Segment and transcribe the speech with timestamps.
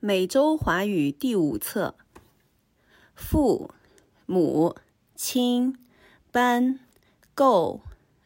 [0.00, 1.94] 每周华语第五册。
[3.14, 3.70] 父、
[4.26, 4.76] 母、
[5.14, 5.78] 亲、
[6.30, 6.80] 班、
[7.34, 7.80] 构、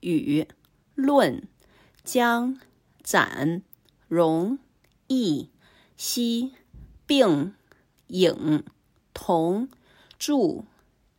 [0.00, 0.46] 语、
[0.94, 1.48] 论、
[2.04, 2.60] 将、
[3.02, 3.62] 展、
[4.08, 4.58] 容、
[5.06, 5.50] 易、
[5.96, 6.52] 稀、
[7.06, 7.54] 并、
[8.08, 8.64] 影、
[9.14, 9.68] 同、
[10.18, 10.64] 著、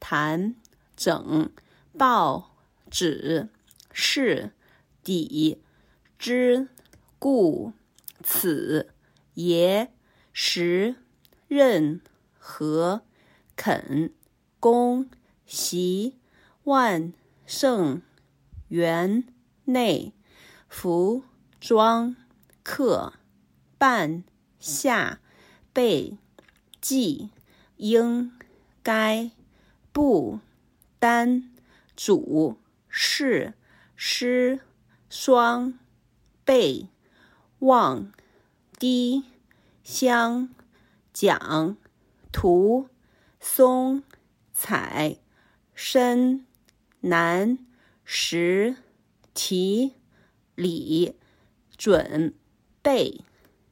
[0.00, 0.54] 谈、
[0.94, 1.50] 整、
[1.96, 2.56] 报、
[2.90, 3.48] 纸、
[3.90, 4.52] 是、
[5.02, 5.62] 底、
[6.18, 6.68] 之、
[7.18, 7.72] 故、
[8.22, 8.90] 此、
[9.34, 9.90] 爷。
[10.32, 10.94] 时、
[11.46, 12.00] 任、
[12.38, 13.02] 和、
[13.54, 14.10] 肯、
[14.58, 15.10] 公、
[15.44, 16.16] 习、
[16.64, 17.12] 万、
[17.44, 18.00] 圣、
[18.68, 19.24] 元、
[19.66, 20.14] 内、
[20.68, 21.22] 服、
[21.60, 22.16] 装、
[22.62, 23.12] 客、
[23.76, 24.24] 半、
[24.58, 25.20] 下、
[25.74, 26.16] 备、
[26.80, 27.28] 记、
[27.76, 28.32] 应、
[28.82, 29.30] 该、
[29.92, 30.40] 不、
[30.98, 31.52] 单、
[31.94, 32.56] 主、
[32.88, 33.52] 事、
[33.94, 34.60] 师、
[35.10, 35.78] 双、
[36.46, 36.88] 备、
[37.58, 38.10] 望、
[38.78, 39.31] 低。
[39.82, 40.54] 香、
[41.12, 41.76] 讲、
[42.30, 42.88] 图、
[43.40, 44.04] 松、
[44.52, 45.16] 采、
[45.74, 46.46] 深、
[47.00, 47.58] 难、
[48.04, 48.76] 实、
[49.34, 49.94] 题、
[50.54, 51.18] 理、
[51.76, 52.32] 准、
[52.80, 53.24] 备、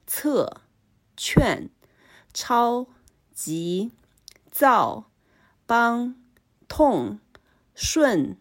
[0.05, 0.61] 测、
[1.17, 1.71] 劝、
[2.35, 2.89] 抄、
[3.33, 3.93] 急、
[4.51, 5.13] 造、
[5.65, 6.17] 帮、
[6.67, 7.21] 痛、
[7.73, 8.37] 顺、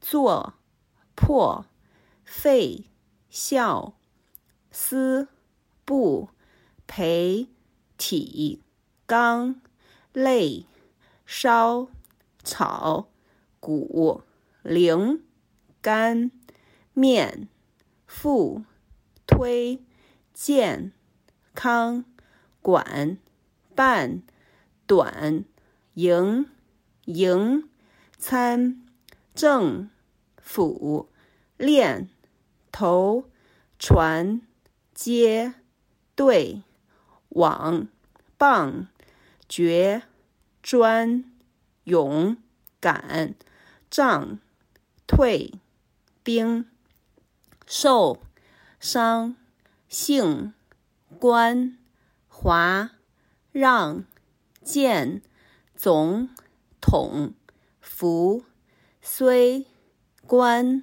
[0.00, 0.54] 做、
[1.16, 1.66] 破、
[2.24, 2.84] 费、
[3.28, 3.98] 笑、
[4.70, 5.26] 思、
[5.84, 6.28] 不。
[6.88, 7.46] 培、
[7.98, 8.62] 体、
[9.06, 9.60] 刚、
[10.12, 10.64] 类、
[11.26, 11.88] 烧、
[12.42, 13.08] 炒、
[13.60, 14.22] 谷、
[14.62, 15.22] 灵、
[15.82, 16.32] 干、
[16.94, 17.46] 面、
[18.06, 18.64] 腹、
[19.26, 19.84] 推、
[20.32, 20.92] 健、
[21.54, 22.04] 康、
[22.62, 23.18] 管、
[23.76, 24.22] 半、
[24.86, 25.44] 短、
[25.92, 26.46] 营、
[27.04, 27.68] 营、
[28.16, 28.82] 参、
[29.34, 29.90] 正、
[30.40, 31.10] 辅、
[31.58, 32.08] 练、
[32.72, 33.24] 头、
[33.78, 34.40] 传、
[34.94, 35.52] 接、
[36.16, 36.62] 对。
[37.30, 37.88] 网、
[38.36, 38.88] 棒、
[39.48, 40.02] 绝、
[40.62, 41.24] 专、
[41.84, 42.36] 勇、
[42.80, 43.34] 敢、
[43.90, 44.38] 仗、
[45.06, 45.52] 退、
[46.22, 46.64] 兵、
[47.66, 48.22] 受、
[48.80, 49.36] 伤、
[49.88, 50.54] 性、
[51.18, 51.76] 官、
[52.28, 52.90] 华、
[53.52, 54.04] 让、
[54.62, 55.20] 见、
[55.76, 56.30] 总、
[56.80, 57.34] 统、
[57.80, 58.44] 服、
[59.02, 59.66] 虽、
[60.26, 60.82] 官、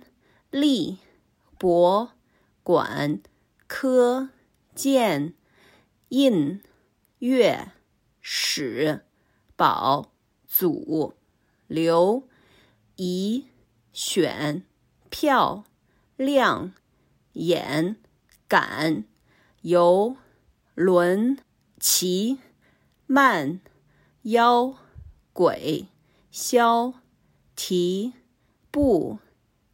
[0.52, 0.97] 吏、
[1.58, 2.12] 博、
[2.62, 3.20] 管、
[3.68, 4.30] 科、
[4.75, 5.34] 见。
[6.10, 6.62] 印、
[7.18, 7.72] 月、
[8.22, 9.02] 史、
[9.56, 10.12] 宝、
[10.48, 11.16] 祖、
[11.66, 12.28] 留、
[12.96, 13.48] 遗、
[13.92, 14.64] 选、
[15.10, 15.64] 票、
[16.16, 16.74] 亮、
[17.34, 17.96] 眼、
[18.48, 19.06] 感、
[19.62, 20.16] 由、
[20.76, 21.40] 轮、
[21.80, 22.38] 骑、
[23.08, 23.60] 慢、
[24.22, 24.78] 腰、
[25.34, 25.88] 轨、
[26.30, 26.94] 消、
[27.56, 28.14] 提、
[28.70, 29.18] 步、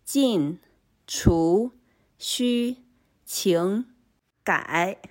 [0.05, 0.61] 进、
[1.05, 1.71] 除、
[2.17, 2.77] 虚、
[3.25, 3.85] 情、
[4.45, 5.10] 改。